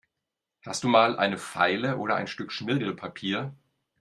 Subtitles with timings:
[0.65, 3.53] Hast du mal eine Feile oder ein Stück Schmirgelpapier?